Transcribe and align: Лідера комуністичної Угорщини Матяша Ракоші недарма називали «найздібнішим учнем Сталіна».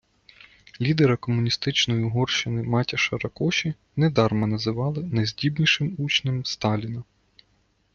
Лідера 0.81 1.17
комуністичної 1.17 2.03
Угорщини 2.03 2.63
Матяша 2.63 3.17
Ракоші 3.17 3.73
недарма 3.95 4.47
називали 4.47 5.03
«найздібнішим 5.03 5.95
учнем 5.99 6.45
Сталіна». 6.45 7.03